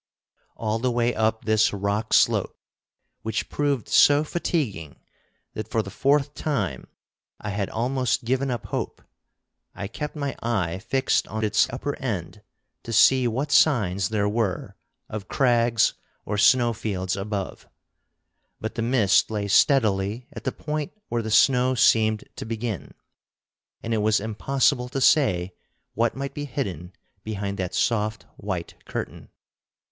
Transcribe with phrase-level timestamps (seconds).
[0.55, 2.57] All the way up this rock slope,
[3.21, 4.95] which proved so fatiguing
[5.53, 6.87] that for the fourth time
[7.39, 9.03] I had almost given up hope,
[9.75, 12.41] I kept my eye fixed on its upper end
[12.81, 14.75] to see what signs there were
[15.07, 15.93] of crags
[16.25, 17.67] or snow fields above.
[18.59, 22.95] But the mist lay steadily at the point where the snow seemed to begin,
[23.83, 25.53] and it was impossible to say
[25.93, 26.93] what might be hidden
[27.23, 29.29] behind that soft white curtain.